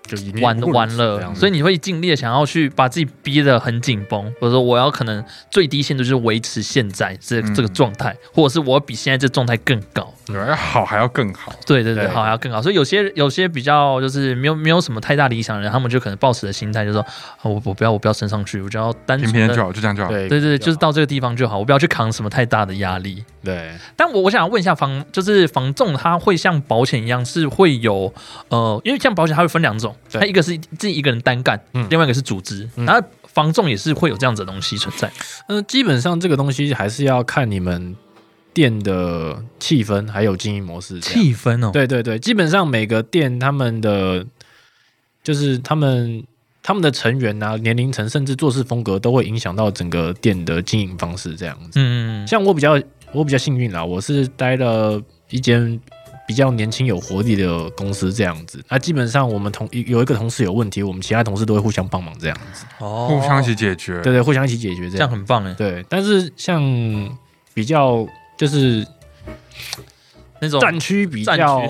[0.07, 10.13] 就已经完完了，所以你会尽力的想要去把自己逼得很紧绷，或者说我要可能最低限度就是维持现在这嗯这个状态，或者是我比现在这状态更高。
[10.25, 12.61] 对，要好还要更好，对对对，对好还要更好。
[12.61, 20.09] 所以有些有些比较就是没有没有什么太大理想的人，他们就可能抱持的心态就是说，啊、我我不要我不要升上去，我只要单纯的平平就好，就这样就好。
[20.09, 23.23] 对对对对，就是到这个地方就好，我不要去扛什么太大的压力。
[23.43, 23.71] 对。
[23.95, 28.11] 但我我想问一下房，就是房仲，它会像保险一样，是会有
[28.49, 35.11] 呃，因为像保险它会分两种，对它一个是自己一个人单干，嗯另外一个是组织，嗯然后防重也是会有这样子的东西存在。
[35.47, 37.95] 嗯，基本上这个东西还是要看你们
[38.53, 40.99] 店的气氛还有经营模式。
[41.01, 44.25] 气氛哦，对对对，基本上每个店他们的
[45.21, 46.23] 就是他们
[46.63, 51.71] 他们的成员啊、年龄层，甚至做事风格，都会影响到整个店的经营方式这样子。
[51.75, 52.81] 嗯，像我比较
[53.11, 55.77] 我比较幸运啦，我是待了一间
[56.27, 58.63] 比较年轻有活力的公司这样子。
[58.69, 62.65] 那基本上我们同有一个同事有问题，我们其他同事都会互相帮忙这样子。
[62.79, 64.01] 哦互相一起解决。
[64.01, 65.53] 对对，互相一起解决这样很棒哎。
[65.53, 66.61] 对，但是像
[67.53, 68.05] 比较
[68.37, 68.85] 就是
[70.41, 71.61] 那种战区比较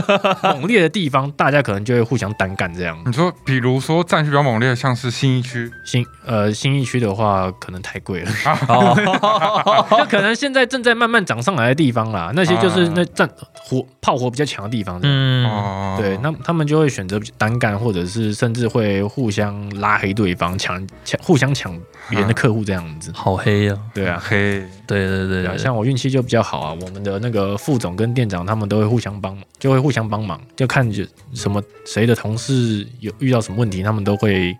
[0.42, 2.98] 猛烈的地方，大家可能就会互相单干这样。
[3.06, 8.30] 你说，比如说战区比较猛烈，像是新一区，新呃新一区的话，可能太贵了，
[8.68, 12.92] 哦， 就可能现在正在慢慢涨上来的地方啦，那些就是啊。
[12.96, 14.98] 那战火炮火比较强的地方。
[15.02, 21.76] 嗯，对，那他们就会选择单干，或者是甚至会互相拉黑对方，抢抢互相抢
[22.08, 23.10] 别人的客户这样子。
[23.14, 23.76] 好黑啊！
[23.92, 34.56] 对啊，黑，对对对对啊，对，像我运气就比较好啊，我们的那个副总跟店长他们都会互相帮忙，就会互相帮忙，就看就什么谁的同事有遇到什么问题，他们都会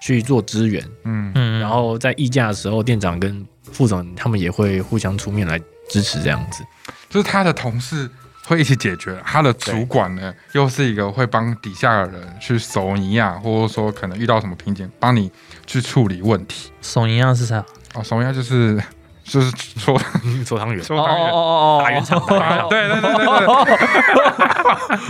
[0.00, 0.84] 去做支援。
[1.04, 5.58] 嗯，嗯然后在议价的时候，店长跟副总他们也会互相出面来
[5.88, 6.62] 支持这样子。
[7.08, 8.08] 就是他的同事
[8.46, 15.30] 会一起解决，他的主管呢又是一个会帮底下的人去索尼亚，或者说可能遇到什么瓶颈，帮你
[15.66, 16.70] 去处理问题。
[16.80, 17.64] 手一样是啥？
[17.94, 18.80] 哦，索尼亚就是
[19.30, 19.96] 就是搓
[20.44, 21.30] 搓汤圆，搓汤圆。
[21.30, 22.68] 哦打圆场，打圆场。
[22.68, 23.26] 对对对对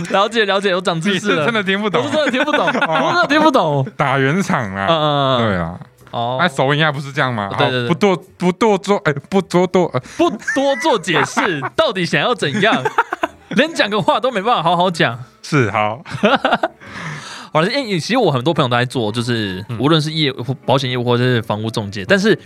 [0.05, 1.45] 对，了解了解，我长知识了。
[1.45, 2.71] 真的听不懂我是真的听不懂，我
[3.09, 3.85] 是真的听不懂。
[3.97, 5.79] 打圆场嗯啊，嗯，嗯对啊，
[6.11, 7.49] 哦那，手应该不是这样吗？
[7.57, 12.83] 对对对不多不多做，哎，不多多，呃不多做解释，到底想要怎样？
[13.49, 15.17] 连讲个话都没办法好好讲。
[15.41, 15.99] 是好，
[17.51, 19.77] 好了，因为其实我很多朋友都在做，就是嗯。
[19.77, 20.31] 无论是业、
[20.65, 22.37] 保险业务或者是房屋中介，但是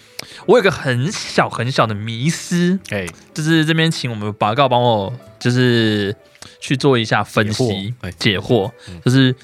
[0.48, 6.16] 我有个很小很小的迷失，哎，就是这边请我们拔告帮我就是
[6.60, 8.72] 去做一下分析解惑
[9.04, 9.36] 就是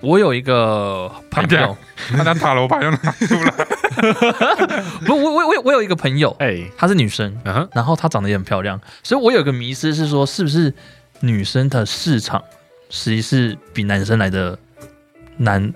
[0.00, 1.76] 我有一个朋友他这样，
[2.10, 3.50] 他拿塔罗牌就拿出来，
[5.04, 7.36] 不，我我我我有一个朋友，哎，她是女生，
[7.72, 10.72] 然后她长得也很漂亮，所以我有个迷思是说，是不是
[11.20, 12.40] 女生的市场
[12.90, 14.56] 实际是比男生来的
[15.38, 15.72] 难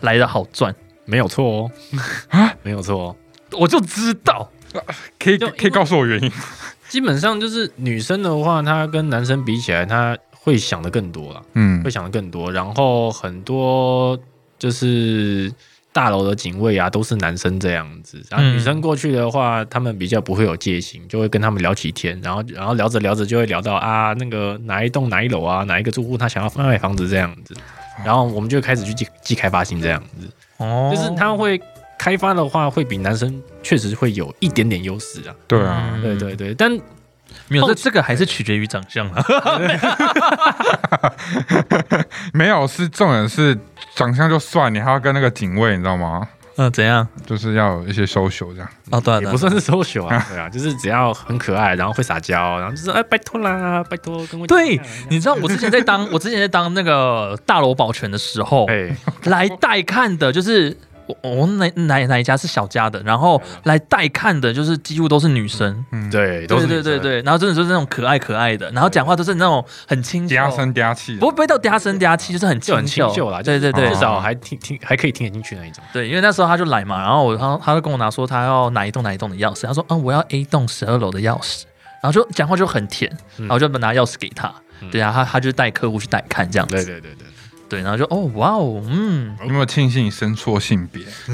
[0.00, 0.74] 来的好赚？
[1.04, 1.70] 没有错哦，
[2.28, 3.16] 啊没有错哦。
[3.52, 4.50] 我就知道，
[5.18, 6.30] 可以就可以告诉我原因？
[6.88, 12.52] 基本上就是女生的话，她跟男生比起来，她会想的更多了，嗯会想的更多。
[12.52, 14.18] 然后很多
[14.58, 15.50] 就是
[15.94, 18.22] 大楼的警卫啊，都是男生这样子。
[18.30, 27.54] 然后嗯女生过去的话，他们比较不会有戒心，就会跟他们聊起天，然后然后聊着聊着就会聊到啊，那个哪一栋哪一楼啊，哪一个住户他想要卖房子这样子。
[28.04, 31.60] 然后我们就开始去记记开发信这样子，哦就是他会
[31.98, 35.34] 开发的话，会比男生确实会有一点点优势啊。
[35.46, 36.70] 对啊，嗯对对对，但
[37.48, 39.22] 没有，这这个还是取决于长相啊。
[42.32, 43.58] 没有是重点是
[43.94, 46.26] 长相就算，你还要跟那个警卫，你知道吗？
[46.58, 47.06] 嗯，怎样？
[47.24, 48.68] 就是要有一些 social 这样。
[48.90, 58.94] 哦，对啊，对啊也不算是 social 啊， 对啊，就是只要很可爱，然后会撒娇，然后就是哎拜托啦，拜托跟我对你知道我之前在当 我之前在当那个大楼保全的时候，哎，
[59.24, 60.76] 来带看的就是
[61.08, 65.84] 我我哪哪哪一家是小家的，然后来带看的就是几乎都是女生。
[65.90, 71.20] 嗯，对，都对是，对对对，然后真的就是那种可爱可爱的，然后讲话都是那种很轻嗲，声嗲气的。
[71.20, 73.86] 不会不会到嗲声嗲气，就是很就很清秀秀啦，对对对。
[73.86, 75.82] 哦至少还听听还可以听得进去那一种。
[75.92, 81.62] 对，因为那时候他就来嘛，然后我他他就跟我拿说他要哪一栋哪一栋的钥匙，他说啊我要 A 栋十二楼的钥匙，
[82.02, 83.46] 然后就讲话就很甜，嗯。
[83.46, 84.90] 然后就拿钥匙给他，嗯。
[84.90, 87.26] 对啊，他他就带客户去带看这样子，对对对对，
[87.68, 91.02] 对，然后就哦哇哦嗯，有没有庆幸生错性别？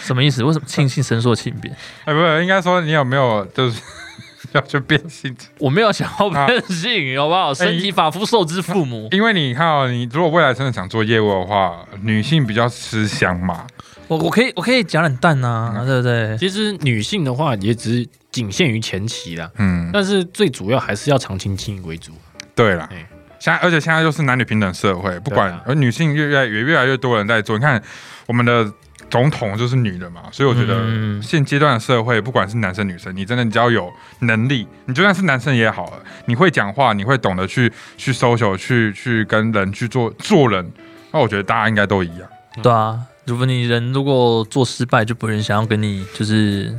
[0.00, 0.42] 什么意思？
[0.44, 1.70] 为什么庆幸生错性别？
[2.04, 3.80] 哎，不是，应该说你有没有就是
[4.52, 5.34] 要去变性？
[5.58, 7.52] 我没有想要变性，好不好？
[7.54, 9.08] 身体发肤受之父母。
[9.12, 13.66] 因为你看哦，你如果未来真的想做业务的话，女性比较吃香嘛。
[14.08, 16.36] 我我可以我可以夹冷蛋呐、嗯对不对？
[16.38, 22.12] 其实女性的话也只是仅限于前期啦，嗯，但是最主要还是要长期经营为主。
[22.54, 23.06] 对啦哎。
[23.38, 27.56] 现在，而且现在就是男女平等社会，不管、啊而女性越越来越越来越多人在做。
[27.56, 27.82] 你看，
[28.26, 28.70] 我们的
[29.08, 40.70] 总统就是女的嘛，所以我觉得嗯现阶段的社会，不管是男生女生，你真的只要有能力，你就算是男生也好了，你会讲话，你会懂得去去 social，去去跟人去做做人，
[41.12, 42.28] 那我觉得大家应该都一样。
[42.62, 46.76] 对啊，如果你人如果做失败，就不人想要跟你就是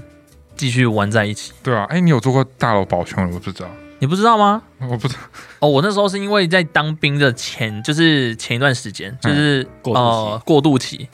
[0.59, 1.53] 继续玩在一起。
[1.63, 3.25] 对啊，哎，你有做过大楼保全？
[3.31, 3.69] 我不知道，
[3.99, 4.61] 你不知道吗？
[4.81, 5.19] 我不知道。
[5.59, 11.07] 哦，我那时候是因为在当兵的前，就是前一段时间，就是、过呃过渡期，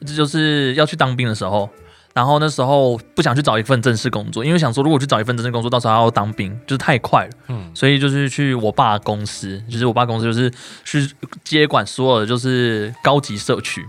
[0.00, 1.68] 这就是要去当兵的时候。
[2.14, 7.30] 然后那时候不想去找一份正式工作，因为想说如果去找一份正式工作，到时候还要当兵，就是太快了。
[7.48, 10.52] 嗯，所以就是去我爸公司，就是我爸公司就是
[10.84, 11.10] 去
[11.42, 13.82] 接管所有的就是高级社区。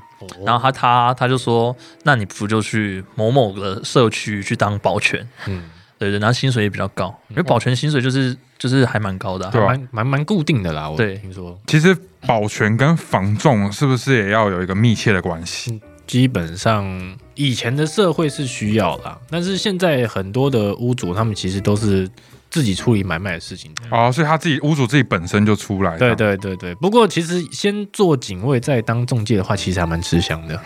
[0.45, 5.27] 然后他他他就说，那你不就去某某的社区去当保全？
[5.47, 5.63] 嗯，
[5.97, 9.67] 对对，然后薪水也比较高，因为保全薪水就是就是还蛮高的啊、对啊。
[9.67, 11.15] 蛮蛮蛮固定的啦，我对。
[11.17, 11.59] 听说。
[11.67, 11.95] 其实
[12.27, 15.81] 保全跟防重是不是也要有一个密切的关系？
[16.05, 22.09] 基本上以前的社会是需要啦，但是现在很多的屋主他们其实都是
[22.53, 23.71] 自己处理买卖的事情。
[23.89, 30.57] 哦，所以他自己屋主自己本身就出来，对，对对对，不过其实先做警卫再当中介的话，其实还蛮吃香的。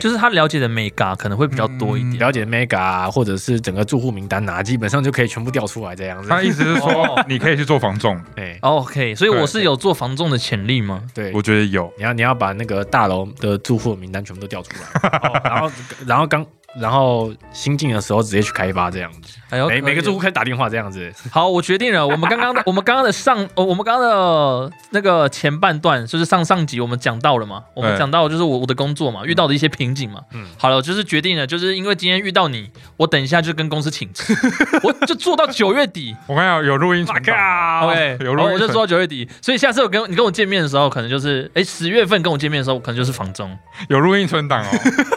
[0.00, 2.18] 就是他了解的 mega 可能会比较多一点。
[2.18, 6.28] 了解 mega 啊，或者是整个住户名单啊，基本上就可以全部调出来这样子。
[6.28, 11.02] 他意思是说你可以去做房仲， 哎，OK，所以我是有做房仲的潜力吗？
[11.14, 15.70] 对，我觉得有，你要你要把那个大楼的住户名单全部都调出来， 哦然后
[16.06, 16.44] 然后刚
[16.80, 21.12] 然后新进的时候直接去开发这样子，哎呦，每每个住户户开始打电话这样子。
[21.30, 22.06] 好，我决定了。
[22.06, 30.20] 我们刚刚的 我们刚刚的上，哦我们刚刚的那个前半段，就是上上集我们讲到了嘛，我们讲到就是我我的工作嘛，遇到的一些瓶颈嘛。
[30.32, 34.34] 嗯好了，我就是决定了，就是因为今天遇到你，我等一下就跟公司请辞，
[34.82, 36.16] 我就做到九月底。
[36.26, 43.56] 我看有有录音存档， OK，有录音我就做到九月底，所以下次我跟你跟我见面的时候，可能就是哎十月份跟我见面的时候，可能就是房中。
[43.88, 44.64] 有录音存档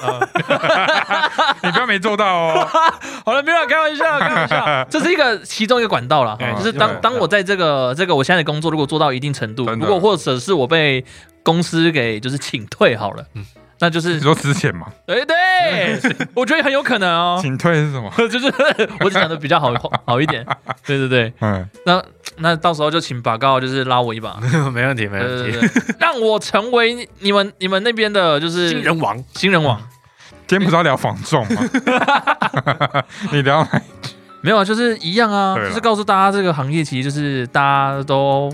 [0.01, 0.27] 哦，
[1.63, 2.67] 你不要没做到哦，
[3.25, 6.35] 好了，没有开玩笑，开玩笑， 这是一个其中一个管道啦。
[6.39, 11.03] 哎就是当当我在这个这个我现在的工作如果做到一定程度，如果或者是我被
[11.43, 13.45] 公司给就是请退好了，嗯。
[13.79, 16.01] 那就是你说之前嘛，哎对，
[16.33, 17.37] 我觉得很有可能哦。
[17.39, 18.11] 请退是什么？
[18.27, 18.47] 就是
[19.01, 19.71] 我只讲的比较好
[20.03, 20.43] 好一点，
[20.83, 22.03] 对对对，嗯，那
[22.37, 24.35] 那到时候就请把告就是拉我一把，
[24.73, 25.59] 没问题，没问题。
[25.99, 29.79] 让我成为你们你们那边的就是新人王，新人王。
[30.47, 31.61] 今天不是要聊防重吗？
[33.31, 33.81] 你聊哪？
[34.41, 38.49] 没有啊，就是一样啊，就是告诉大家这个行业其实就是大家都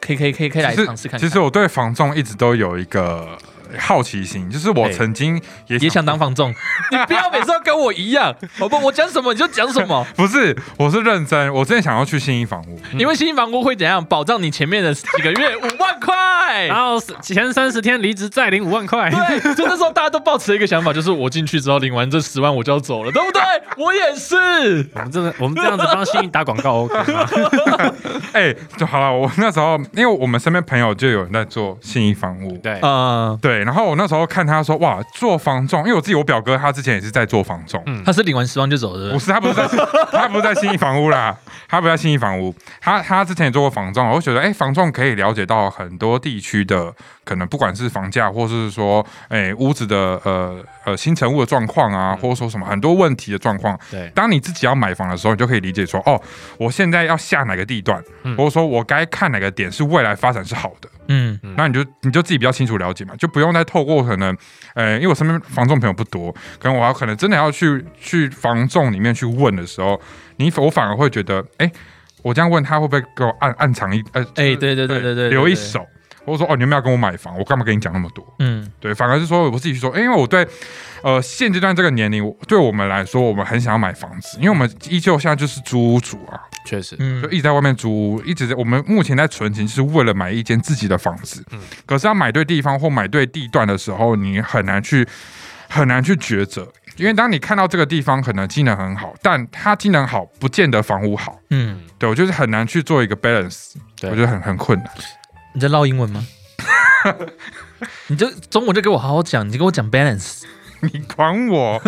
[0.00, 1.20] 可以可以可以可以来尝试看看。
[1.20, 3.38] 其实我对防重一直都有一个
[3.78, 6.50] 好奇心，就是我哎曾经也也想当房仲，
[6.90, 8.76] 你不要每次都跟我一样， 好不？
[8.82, 16.76] 我讲什么你就讲什么，不是，我是认真，我真的想要去信义房屋， 因为新房屋会怎样保障你前面的几个月五万块然。
[16.76, 19.10] 后前三十天离职再领五万块。
[19.10, 23.42] 对，就那时候大家都抱持一个想法，就是我进去之后领完这十万我就要走了，对不对？
[23.76, 24.36] 我也是。
[24.94, 27.26] 我们这个我们这样子帮新义打广告 OK 吗？
[28.32, 29.12] 哎、就好了。
[29.12, 38.02] 我那时候，因为我们身边朋友就有人在做信义房屋，对，嗯，对，然后我那时候看他说，哇，做房仲，因为我自己我表哥他之前也是在做房仲，嗯。
[38.04, 39.66] 他是领完十万就走的，不是他不是在
[40.10, 41.36] 他不是在新义房屋啦，
[41.68, 46.92] 他不在新义房屋，他他之前也做过房仲，我就觉得哎、房仲可以了解到很多地区的
[47.24, 53.78] 可能不管是房价或是说哎、屋子的呃呃新成屋的状况啊，或者说什么很多问题的状况。
[53.90, 56.20] 对，当你自己要买房的时候，你就可以理解说，哦，
[56.58, 58.36] 我现在要下哪个地段，嗯。
[58.36, 60.88] 或者说我该看哪个点是未来发展是好的。
[61.12, 61.40] 嗯。
[61.42, 61.54] 嗯。
[61.56, 64.36] 那你就你就自己比较清楚了解嘛，就不用再透过可能，
[64.74, 70.00] 呃，因为我身边房仲朋友不多，可能我要可能真的要去去房仲里面去问的时候，
[70.36, 71.70] 你我反而会觉得，哎、
[72.22, 75.86] 我这样问他会不会给我暗暗藏一呃，哎，对对对对对，对，留一手，
[76.24, 77.36] 或者说哦，你有没有要跟我买房？
[77.38, 78.24] 我干嘛跟你讲那么多？
[78.38, 80.46] 嗯对，反而是说我自己去说，哎因为我对
[81.02, 91.44] 呃现阶段这个年龄，对我们来说，我们很想要买房子，因为我们依旧现在就是租屋主啊，确实，嗯就一直在外面租屋，一直在我们目前在存钱，就是为了买一间自己的房子。
[91.50, 95.06] 嗯可是要买对地方或买对地段的时候，你很难去
[95.68, 101.38] 很难去抉择，因为当你看到这个地方可能机能很好，但它机能好不见得房屋好。
[101.50, 104.88] 嗯，对我就是很难去做一个 balance，对我觉得很很困难。
[105.54, 106.26] 你在唠英文吗？
[108.08, 110.42] 你就中午就给我好好讲，你给我讲 balance。
[110.92, 111.80] 你管我，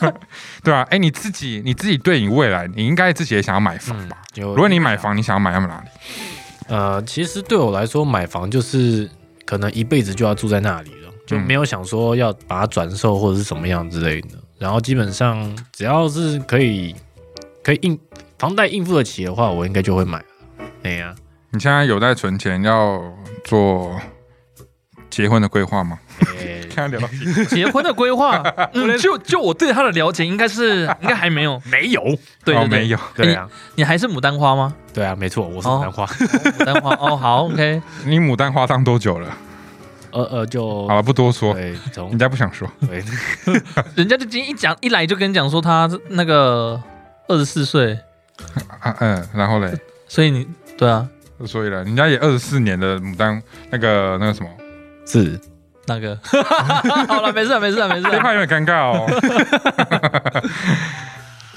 [0.64, 5.88] 对啊，哎、你自己你自己对你未来，你应该自己也想要买房嗯吧？，如如果你买，房，你想要买到哪里？
[6.68, 9.08] 呃，其实对我来说，买房就是
[9.44, 14.28] 可能一辈子就要住在那里了，就嗯没有想说要把它转售或者是怎么样之类的。
[14.58, 16.96] 然后基本上只要是可以
[17.62, 17.98] 可以应
[18.38, 20.24] 房贷应付得起的话，我应该就会买了。
[20.84, 21.14] 哎呀，
[21.50, 23.02] 你现在有在存钱要
[23.44, 23.98] 做
[25.08, 25.98] 结婚的规划吗？
[26.38, 26.56] 哎。
[26.70, 27.00] 现在聊。
[27.00, 27.08] 到
[27.46, 28.40] 结婚的规划，
[28.72, 31.60] 嗯，就就我对他的了解，应该是 应该还没有。
[31.64, 32.00] 没有，
[32.44, 34.72] 对对对，哦没有，对啊，你还是牡丹花吗？
[34.94, 35.78] 对啊，没错，我是哦。
[35.78, 36.06] 牡丹花。
[36.06, 36.94] 牡丹花。
[36.94, 37.82] 哦，好，OK。
[38.06, 39.28] 你牡丹花当多久了？
[40.12, 42.70] 呃呃，就好了，不多说，对，从人家不想说。
[42.86, 43.02] 对。
[43.96, 46.80] 人家就今天一讲一来就跟你讲说他那个
[47.26, 47.98] 二十四岁，
[48.80, 50.46] 啊嗯，然后嘞，所以你
[50.78, 51.06] 对啊，
[51.46, 54.48] 所以了，人家也二十四年的牡丹那个那个什么，
[55.06, 55.38] 是
[55.86, 56.18] 那个
[57.08, 58.10] 好了，没事了没事了没事了。
[58.10, 59.06] 这怕有点尴尬哦。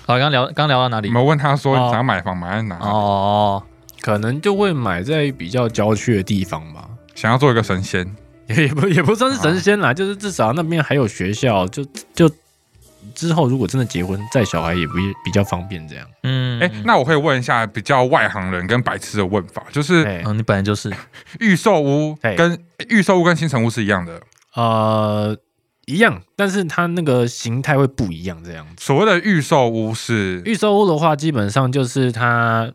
[0.08, 1.13] 好，刚聊刚聊到哪里我？
[1.13, 3.63] 们问他说哦想要买房买在哪，哦，
[4.02, 6.88] 可能就会买在比较郊区的地方吧。
[7.15, 8.10] 想要做一个神仙，
[8.48, 12.30] 也不也不算是神仙啦，就是至少那边还有学校，就就
[13.14, 16.08] 之后如果真的结婚带小孩也不比较方便这样。
[16.24, 20.91] 嗯，哎，那我可以问一下比较外行人跟白痴的问法，就是哎、嗯，你本来就是，
[21.39, 24.22] 预售屋哎跟预售屋跟新城屋是一样的，
[24.56, 25.38] 呃，
[25.86, 28.84] 一样，但是它那个形态会不一样，这样子。
[28.84, 30.41] 所谓的预售屋是？
[30.45, 32.72] 预售屋的话，基本上就是它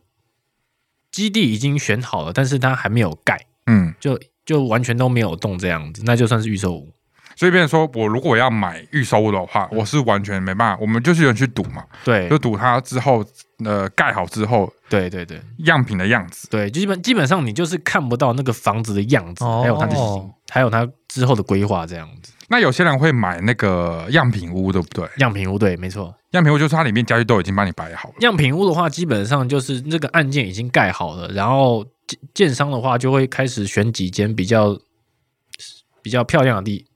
[1.11, 6.93] 基地已经选好了，但是它还没有盖，嗯，就就完全都没有动这样子，那就算是预售屋。
[7.37, 13.25] 所以变成说我如果要买预售屋的话，我是完全没办法，我们就是有人去赌嘛，对就赌它之后
[13.65, 16.49] 呃盖好之后对对对样品的样子。
[16.51, 22.33] 对，基本基本上你就是看不到那个房子的样子，哦还有它的形，还有它之后的规划这样子。
[22.49, 25.09] 那有些人会买那个样品屋，对不对？
[25.19, 26.15] 样品屋对，没错。
[26.31, 28.15] 样品屋就是它里面家具都已经帮你摆好了。
[28.21, 34.79] 样品屋的话，基本上就是那个案件已经盖好了，然后建建商的话就会开始选几间比较
[36.03, 36.87] 比较漂亮的地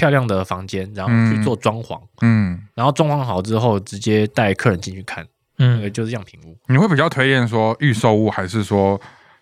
[0.00, 5.22] 漂亮的房间，然后去做装潢，嗯，然后装潢好之后直接带客人进去看，
[5.58, 6.56] 那个嗯，就是样品屋。
[6.68, 8.98] 你会比较推荐说预售屋，还是说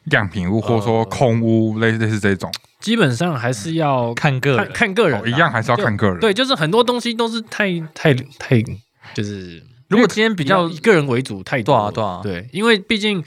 [0.07, 2.53] 样品屋，或者说空屋，类类似这种？
[2.81, 6.19] 基本上还是要看看个人，看个人啊、哦，一样还是要看个人。
[6.19, 8.61] 对，就是很多东西都是太太太
[9.15, 12.21] 就是如果今天比较以个人为主太多啊对啊。
[12.21, 13.23] 对，因为毕竟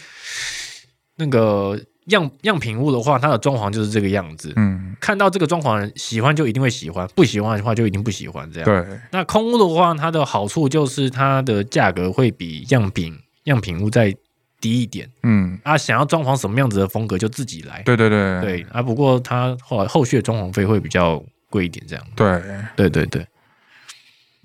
[1.16, 4.52] 那个样样品屋的话，它的装潢就是这个样子。
[4.56, 8.66] 嗯，看到这个装潢人喜欢就一定会喜欢，不喜欢的话就一定不喜欢这样。
[8.66, 14.16] 对，那空屋的话，它的好处就是它的价格会比样品样品屋再
[14.60, 15.10] 低一点。
[15.24, 17.82] 嗯，啊，想要装潢什么样子的风格就自己来。
[17.84, 22.06] 对对对对啊，不过它后来后续的装潢费会比较贵一点，这样。
[22.16, 22.42] 对，
[22.76, 23.26] 对对对，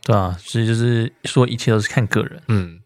[0.04, 2.42] 对啊，所以就是说一切都是看个人。
[2.48, 2.78] 嗯，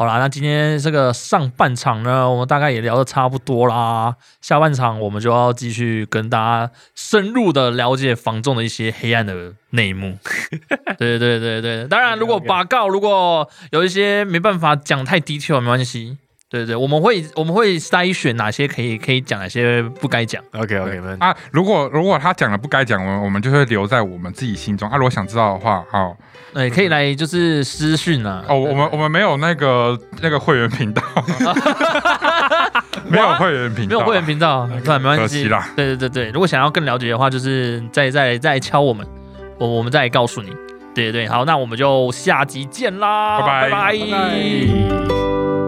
[0.00, 4.16] 好啦，那今天这个上半场呢，我们大概也聊的差不多啦。
[4.40, 10.16] 下半场我们就要继续跟大家深入的了解房仲的一些黑暗的内幕。
[10.96, 16.16] 对对对对，当然如果拔告如果有一些没办法讲太 detail 没关系。
[16.50, 20.42] 对对，我们会我们会筛选哪些可以可以讲，哪些不该讲。
[20.52, 21.24] OK OK，没问题。
[21.24, 24.96] 啊，如果如果他讲了不该讲，我们我们就会留在我们自己心中啊。
[24.96, 26.16] 如果想知道的话，好
[26.52, 28.44] 对，可以来就是私讯啊。
[28.48, 31.00] 哦，我们我们没有那个那个会员频道，
[33.08, 35.68] 没有会员频道，没有会员频道，对，没关系啦。
[35.76, 39.06] 对对对对，如果想要更了解的话，就是再再再敲我们，
[39.56, 40.50] 我我们再告诉你。
[40.92, 45.59] 对对对，好，那我们就下集见啦，拜拜拜拜拜拜